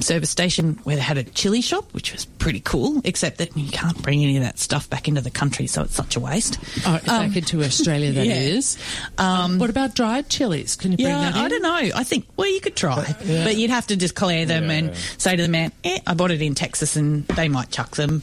[0.00, 3.70] service station where they had a chili shop, which was pretty cool, except that you
[3.70, 6.58] can't bring any of that stuff back into the country, so it's such a waste.
[6.86, 8.32] Oh, back into Australia, that yeah.
[8.40, 8.78] is.
[9.18, 10.76] Um, what about dried chilies?
[10.76, 11.42] Can you bring Yeah, that in?
[11.42, 11.90] I don't know.
[11.94, 13.14] I think well, you could try,
[13.44, 16.40] but you'd have to declare them and say to the man, eh, "I bought it
[16.40, 18.22] in Texas," and they might chuck them.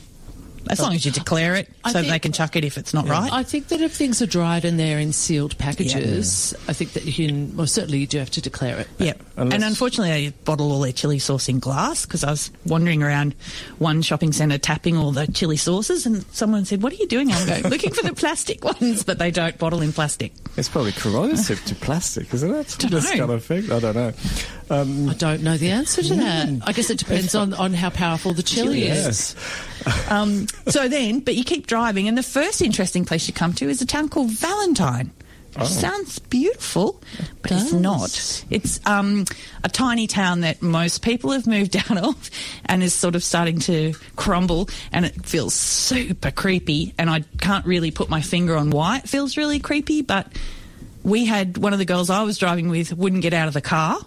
[0.70, 2.94] As long as you declare it, I so think- they can chuck it if it's
[2.94, 3.32] not right.
[3.32, 7.06] I think that if things are dried and they're in sealed packages, I think that
[7.06, 7.56] you can.
[7.56, 8.88] Well, certainly you do have to declare it.
[8.98, 12.52] Yeah, Unless- and unfortunately, they bottle all their chili sauce in glass because I was
[12.66, 13.36] wandering around
[13.78, 17.32] one shopping centre tapping all the chili sauces, and someone said, "What are you doing?"
[17.32, 20.34] I'm going looking for the plastic ones, but they don't bottle in plastic.
[20.58, 22.76] It's probably corrosive to plastic, isn't it?
[22.80, 23.18] Don't this know.
[23.18, 23.72] kind of thing.
[23.72, 24.14] I don't know.
[24.70, 26.50] Um, I don't know the answer to that.
[26.68, 29.36] I guess it depends on, on how powerful the chili is.
[30.10, 33.70] Um, so then, but you keep driving, and the first interesting place you come to
[33.70, 35.12] is a town called Valentine.
[35.56, 37.02] Which sounds beautiful,
[37.42, 38.46] but it's not.
[38.50, 39.26] It's um,
[39.64, 42.30] a tiny town that most people have moved out of
[42.66, 46.94] and is sort of starting to crumble, and it feels super creepy.
[46.98, 50.28] And I can't really put my finger on why it feels really creepy, but
[51.04, 53.62] we had one of the girls I was driving with wouldn't get out of the
[53.62, 53.98] car.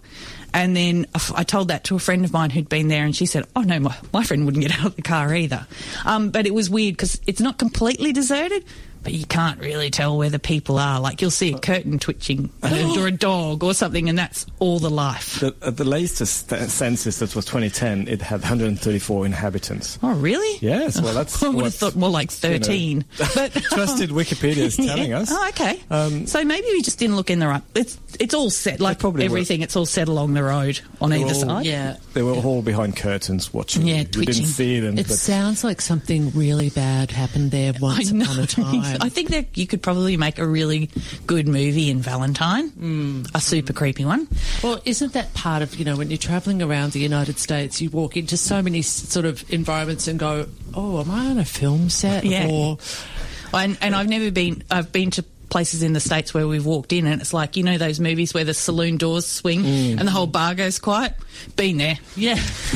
[0.54, 3.26] And then I told that to a friend of mine who'd been there, and she
[3.26, 5.66] said, "Oh no, my, my friend wouldn't get out of the car either."
[6.04, 8.64] Um, but it was weird because it's not completely deserted,
[9.02, 11.00] but you can't really tell where the people are.
[11.00, 14.90] Like you'll see a curtain twitching or a dog or something, and that's all the
[14.90, 15.40] life.
[15.40, 19.98] The, at the latest st- census, that was 2010, it had 134 inhabitants.
[20.02, 20.58] Oh, really?
[20.60, 23.04] Yes, well, that's I would have thought more like you know, thirteen.
[23.34, 25.20] but Trusted Wikipedia is telling Yeah.
[25.20, 25.28] us.
[25.32, 25.80] Oh, okay.
[25.90, 27.62] Um, so maybe we just didn't look in the right.
[27.74, 29.32] It's it's all set like probably were.
[29.36, 29.62] everything.
[29.62, 31.66] It's all set along the road on They either all- side.
[31.66, 31.96] Yeah.
[32.14, 33.86] They were all behind curtains watching.
[33.86, 34.34] Yeah, you twitching.
[34.34, 34.98] didn't see them.
[34.98, 38.24] It but sounds like something really bad happened there once I know.
[38.24, 38.91] upon a time.
[39.00, 40.90] I think that you could probably make a really
[41.26, 43.22] good movie in Valentine, Hmm.
[43.34, 44.28] a super creepy one.
[44.62, 47.90] Well, isn't that part of, you know, when you're travelling around the United States, you
[47.90, 51.88] walk into so many sort of environments and go, oh, am I on a film
[51.90, 52.24] set?
[52.24, 52.48] Yeah.
[52.50, 52.78] Or,
[53.54, 54.62] And, and I've never been.
[54.70, 57.62] I've been to places in the states where we've walked in and it's like you
[57.62, 59.98] know those movies where the saloon doors swing Mm.
[59.98, 61.12] and the whole bar goes quiet.
[61.56, 61.98] Been there.
[62.16, 62.34] yeah.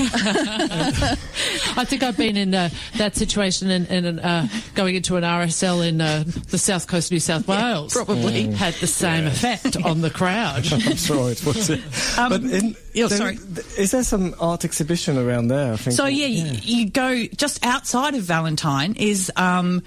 [1.78, 5.86] I think I've been in uh, that situation and, and uh, going into an RSL
[5.86, 7.92] in uh, the south coast of New South Wales.
[7.92, 8.44] probably.
[8.52, 10.66] Had the same effect on the crowd.
[10.72, 11.70] I'm sure it was.
[12.18, 13.38] Um, but in, yeah, there- sorry.
[13.78, 15.72] is there some art exhibition around there?
[15.74, 15.96] I think.
[15.96, 19.30] So yeah, You, you go just outside of Valentine is.
[19.36, 19.82] Um,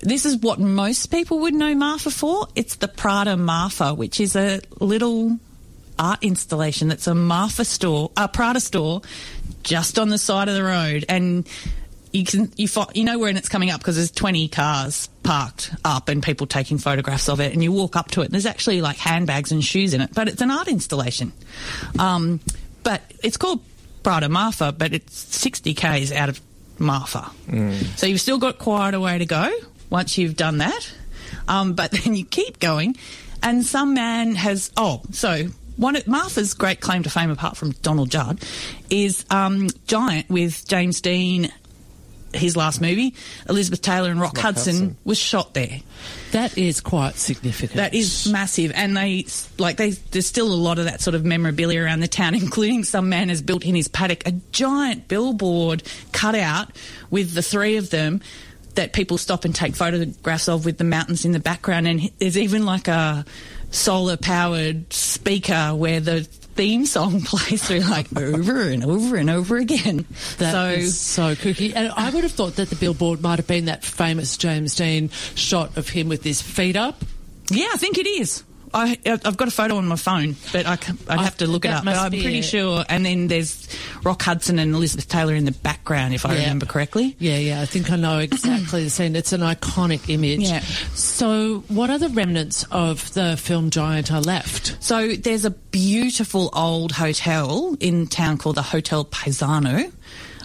[0.00, 2.48] this is what most people would know Marfa for.
[2.54, 5.38] It's the Prada Marfa, which is a little
[5.98, 9.02] art installation that's a Marfa store, a Prada store,
[9.62, 11.48] just on the side of the road, and
[12.12, 15.74] you can you fi- you know when it's coming up because there's 20 cars parked
[15.84, 18.46] up and people taking photographs of it, and you walk up to it, and there's
[18.46, 21.32] actually like handbags and shoes in it, but it's an art installation.
[21.98, 22.40] Um,
[22.82, 23.60] but it's called
[24.02, 26.40] Prada Marfa, but it's 60 k's out of
[26.78, 27.30] Marfa,
[27.96, 29.50] so you've still got quite a way to go
[29.94, 30.92] once you've done that.
[31.46, 32.96] Um, but then you keep going,
[33.42, 35.46] and some man has oh so.
[35.76, 38.40] One of Marfa's great claim to fame, apart from Donald Judd,
[38.90, 41.50] is um, Giant with James Dean.
[42.32, 43.14] His last movie,
[43.48, 44.96] Elizabeth Taylor and Rock, Hudson, Hudson.
[45.04, 45.80] was shot there.
[46.32, 47.74] That is quite significant.
[47.74, 49.26] That is massive, and they
[49.56, 49.90] like they.
[49.90, 53.28] There's still a lot of that sort of memorabilia around the town, including some man
[53.28, 56.70] has built in his paddock a giant billboard cut out
[57.10, 58.20] with the three of them
[58.74, 62.38] that people stop and take photographs of with the mountains in the background, and there's
[62.38, 63.24] even like a
[63.70, 66.22] solar powered speaker where the
[66.54, 70.06] theme song plays through like over and over and over again.
[70.38, 71.72] That so is so kooky.
[71.74, 75.08] And I would have thought that the billboard might have been that famous James Dean
[75.34, 77.02] shot of him with his feet up.
[77.50, 78.44] Yeah, I think it is.
[78.74, 81.64] I, I've got a photo on my phone, but I, can- I'd have to look
[81.64, 81.84] it up.
[81.84, 82.42] But I'm pretty it.
[82.44, 82.84] sure.
[82.88, 83.68] And then there's
[84.02, 86.40] Rock Hudson and Elizabeth Taylor in the background, if I Yeah.
[86.40, 87.14] remember correctly.
[87.18, 89.14] Yeah, yeah, I think I know exactly the scene.
[89.16, 90.40] It's an iconic image.
[90.40, 90.60] Yeah.
[90.94, 94.76] So, what other remnants of the film Giant are left?
[94.80, 99.92] So there's a beautiful old hotel in town called the Hotel Paisano,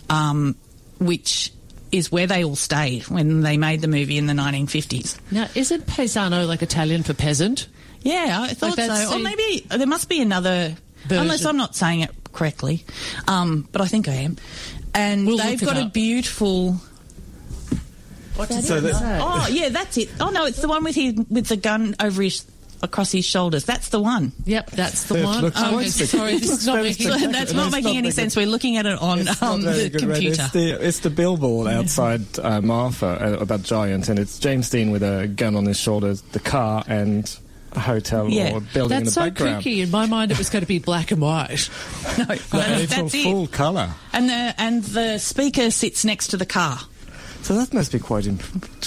[0.10, 0.56] um,
[1.00, 1.52] which
[1.92, 5.18] is where they all stayed when they made the movie in the 1950s.
[5.32, 7.68] Now, isn't paesano like Italian for peasant?
[8.02, 9.16] Yeah, I thought that's so.
[9.16, 10.76] Or maybe there must be another,
[11.08, 11.22] Version.
[11.24, 12.86] unless I'm not saying it correctly,
[13.28, 14.38] um, but I think I am.
[14.94, 15.94] And We'll they've got a up.
[15.94, 16.80] beautiful.
[18.36, 20.10] So that- Oh yeah, that's it.
[20.20, 22.46] Oh no, it's the one with his with the gun over his
[22.82, 23.66] across his shoulders.
[23.66, 24.32] That's the one.
[24.46, 25.44] Yep, that's the It one.
[25.46, 26.08] Oh, quite okay, spectacular.
[26.30, 28.38] sorry, this is not making So that's not making not any sense.
[28.38, 30.14] We're looking at it on It's um, the good, right?
[30.14, 30.44] computer.
[30.44, 34.92] It's the, it's the billboard outside uh, Marfa uh, about Giant, and it's James Dean
[34.92, 37.49] with a gun on his shoulders, the car, and a
[37.80, 38.54] hotel Yeah.
[38.54, 39.64] or building in That's the so background.
[39.64, 39.82] kooky.
[39.84, 41.70] In my mind, it was going to be black and white.
[42.18, 43.24] No, And that's, that's it.
[43.24, 43.94] full colour.
[44.14, 46.80] And the and the speaker sits next to the car.
[47.42, 48.44] So that must be quite, imp-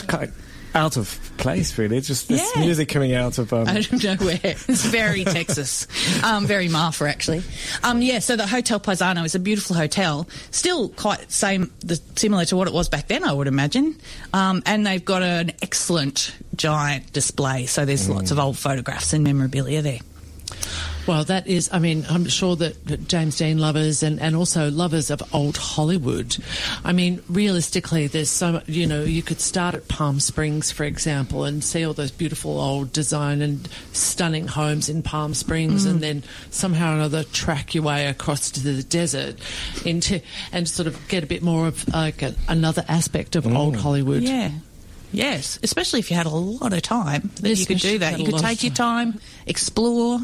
[0.08, 0.30] quite
[0.74, 1.96] out of place, really.
[1.96, 2.62] It's just this Yeah.
[2.62, 3.52] music coming out of.
[3.52, 4.40] Um, I don't know where.
[4.42, 5.86] It's very Texas,
[6.24, 7.42] um, very Marfa actually.
[7.82, 12.44] Um, yeah, so the Hotel Paisano is a beautiful hotel, still quite same, the, similar
[12.46, 13.96] to what it was back then, I would imagine.
[14.32, 19.24] Um, and they've got an excellent giant display, so there's lots of old photographs and
[19.24, 19.98] memorabilia there.
[21.06, 25.10] Well, that is, I mean, I'm sure that James Dean lovers and, and also lovers
[25.10, 26.36] of old Hollywood.
[26.84, 31.44] I mean, realistically, there's so you know, you could start at Palm Springs, for example,
[31.44, 36.02] and see all those beautiful old design and stunning homes in Palm Springs, and mm.
[36.02, 39.36] then somehow or another track your way across to the desert
[39.84, 40.20] into,
[40.52, 43.80] and sort of get a bit more of like a, another aspect of old mm.
[43.80, 44.22] Hollywood.
[44.22, 44.52] Yeah.
[45.12, 48.12] Yes, especially if you had a lot of time, then you could do that.
[48.12, 50.18] you You had a could take your time, explore.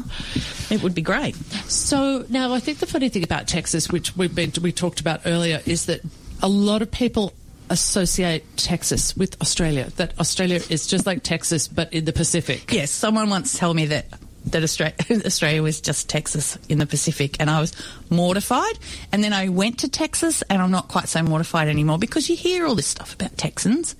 [0.69, 1.35] It would be great.
[1.69, 5.21] So now I think the funny thing about Texas, which we've been we talked about
[5.25, 6.01] earlier, is that
[6.41, 7.33] a lot of people
[7.69, 9.91] associate Texas with Australia.
[9.97, 12.71] That Australia is just like Texas, but in the Pacific.
[12.73, 14.07] Yes, someone once told me that
[14.45, 17.73] that Australia, Australia was just Texas in the Pacific, and I was
[18.09, 18.79] mortified.
[19.11, 22.35] And then I went to Texas, and I'm not quite so mortified anymore because you
[22.35, 23.95] hear all this stuff about Texans,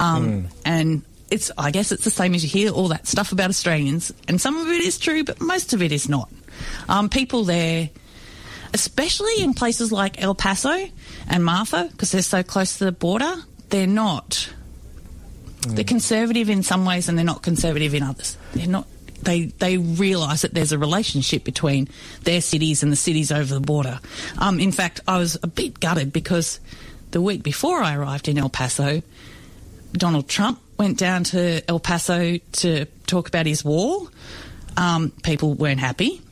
[0.00, 3.50] um, and it's I guess it's the same as you hear all that stuff about
[3.50, 6.30] Australians, and some of it is true, but most of it is not.
[6.88, 7.90] Um, people there
[8.74, 10.88] especially in places like El Paso
[11.28, 13.34] and Marfa, because they're so close to the border,
[13.68, 14.52] they're not.
[15.68, 18.36] They're conservative in some ways, and they're not conservative in others.
[18.52, 18.86] They're not.
[19.22, 21.88] They they realise that there's a relationship between
[22.24, 24.00] their cities and the cities over the border.
[24.38, 26.58] Um, in fact, I was a bit gutted because
[27.12, 29.02] the week before I arrived in El Paso,
[29.92, 34.08] Donald Trump went down to El Paso to talk about his wall,
[34.76, 36.22] Um, people weren't happy.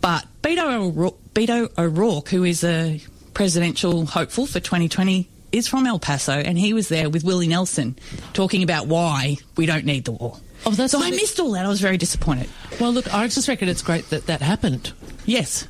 [0.00, 3.00] But Beto O'Rourke, Beto O'Rourke, who is a
[3.34, 7.98] presidential hopeful for 2020, is from El Paso, and he was there with Willie Nelson
[8.32, 10.40] talking about why we don't need the wall.
[10.64, 11.66] Oh, that's so I really- missed all that.
[11.66, 12.48] I was very disappointed.
[12.80, 14.92] Well, look, I just reckon it's great that that happened.
[15.26, 15.66] Yes.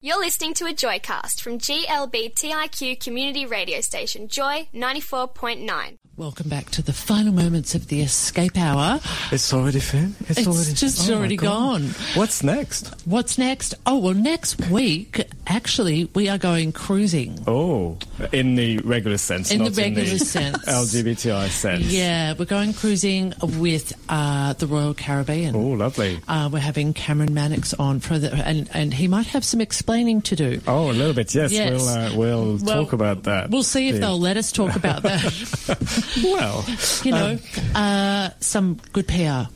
[0.00, 5.96] You're listening to a Joycast from GLBTIQ community radio station Joy 94.9.
[6.18, 9.00] Welcome back to the final moments of the escape hour.
[9.32, 10.14] It's already fin.
[10.28, 11.84] It's, It's already just oh already gone.
[12.14, 12.94] What's next?
[13.06, 13.74] What's next?
[13.86, 17.42] Oh, well, next week, actually, we are going cruising.
[17.46, 17.96] Oh,
[18.30, 20.58] in the regular sense, In the regular in the sense.
[20.66, 21.84] LGBTI sense.
[21.86, 25.56] Yeah, we're going cruising with uh, the Royal Caribbean.
[25.56, 26.20] Oh, lovely.
[26.28, 30.20] Uh, we're having Cameron Mannix on for the, and and he might have some explaining
[30.22, 30.60] to do.
[30.68, 31.34] Oh, a little bit.
[31.34, 31.70] Yes, Yes.
[31.70, 33.48] we'll uh, we'll Well, talk about that.
[33.48, 34.00] We'll see if Yeah.
[34.02, 35.98] they'll let us talk about that.
[36.24, 36.64] Well,
[37.02, 37.38] you know,
[37.74, 39.48] uh, some good PR.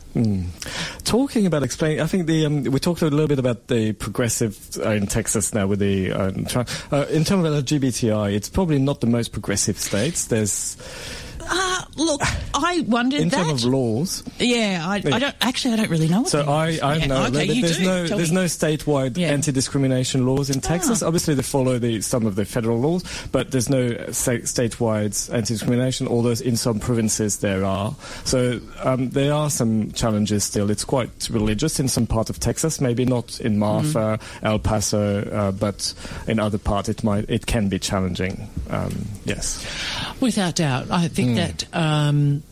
[1.05, 4.79] talking about explaining, I think the um, we talked a little bit about the progressive
[4.79, 6.47] uh, in Texas now with the um,
[6.91, 8.33] uh, in terms of LGBTI.
[8.33, 10.27] It's probably not the most progressive states.
[10.27, 10.77] There's
[11.49, 12.21] Uh, look,
[12.55, 13.45] I wondered in that.
[13.45, 14.23] terms of laws.
[14.39, 15.75] yeah, I, I don't actually.
[15.75, 16.23] I don't really know.
[16.23, 16.79] What So I.
[16.83, 17.85] I Yeah, know Okay, there's do.
[17.85, 18.37] no Tell there's me.
[18.37, 19.29] no statewide Yeah.
[19.29, 19.33] Ah.
[19.33, 21.03] anti-discrimination laws in Texas.
[21.03, 26.09] Obviously, they follow the some of the federal laws, but there's no sta- statewide anti-discrimination.
[26.09, 27.95] Although in some provinces there are.
[28.25, 30.71] So um, there are some challenges still.
[30.71, 34.47] It's quite religious in some part of Texas, maybe not in Marfa, Mm-hmm.
[34.47, 35.93] El Paso, uh, but
[36.27, 38.49] in other part it might it can be challenging.
[38.71, 39.65] Um, yes.
[40.21, 42.43] Without doubt, I think that um,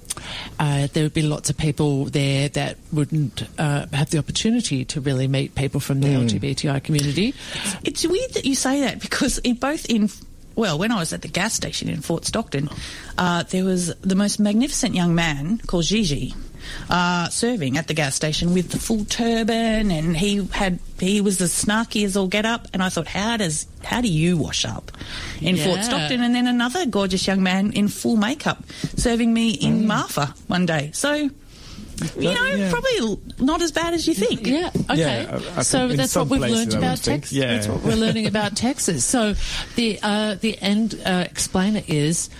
[0.59, 5.01] uh, there would be lots of people there that wouldn't uh, have the opportunity to
[5.01, 7.35] really meet people from the LGBTI community.
[7.83, 10.09] It's weird that you say that because in both in
[10.57, 12.69] well, when I was at the gas station in Fort Stockton,
[13.19, 16.33] uh, there was the most magnificent young man called Gigi
[16.91, 21.41] uh, serving at the gas station with the full turban, and he had he was
[21.41, 22.67] as snarky as all get up.
[22.73, 24.93] And I thought, how does how do you wash up
[25.41, 26.23] in Fort Stockton?
[26.23, 28.63] And then another gorgeous young man in full makeup
[28.97, 30.91] serving me in Marfa one day.
[30.93, 31.31] So.
[32.19, 32.73] You know, yeah.
[32.73, 34.45] probably not as bad as you think.
[34.45, 34.71] Yeah.
[34.91, 35.23] Okay.
[35.23, 37.33] Yeah, I- I so that's what we've learned about Texas.
[37.33, 37.53] yeah.
[37.55, 39.05] That's what we're learning about Texas.
[39.05, 39.35] So
[39.77, 42.31] the uh, the end uh, explainer is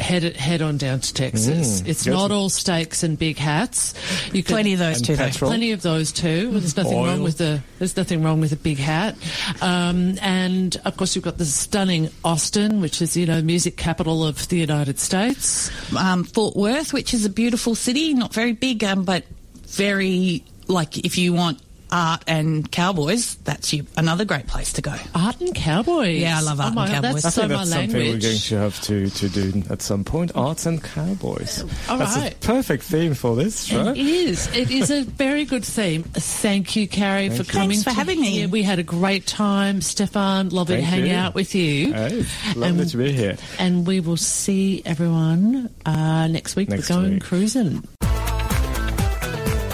[0.00, 1.80] head head on down to Texas.
[1.82, 2.12] Mm, it's good.
[2.12, 3.94] not all steaks and big hats.
[4.32, 5.24] You could- Plenty of those too, though.
[5.24, 5.50] petrol.
[5.50, 6.50] Plenty of those too.
[6.52, 7.06] There's nothing Oil.
[7.06, 9.16] wrong with the there's nothing wrong with a big hat.
[9.60, 14.24] Um, and of course, you've got the stunning Austin, which is you know music capital
[14.26, 15.70] of the United States.
[15.96, 19.24] um, Fort Worth, which is a beautiful city, not very big, um, but
[19.66, 21.60] very like if you want
[21.96, 24.94] art and cowboys, that's you, another great place to go.
[25.14, 26.18] Art and cowboys.
[26.20, 27.22] Yeah, I love art oh my and cowboys.
[27.22, 28.22] That's I so think my that's something language.
[28.24, 30.32] we're going to have to, to do at some point.
[30.34, 31.62] Arts and cowboys.
[31.88, 32.34] All that's right.
[32.34, 33.88] a perfect theme for this show.
[33.88, 34.46] It is.
[34.54, 36.02] It is a very good theme.
[36.02, 37.44] Thank you, Carrie, for you.
[37.44, 37.68] coming.
[37.70, 38.30] Thanks for to having me.
[38.30, 38.48] here.
[38.48, 39.80] We had a great time.
[39.80, 41.14] Stephane, lovely to Thank hang you.
[41.16, 41.92] out with you.
[41.94, 42.24] Hey,
[42.54, 43.36] lovely And- to be here.
[43.58, 46.68] And we will see everyone uh, next week.
[46.68, 47.22] Next We're going week.
[47.24, 47.82] cruising.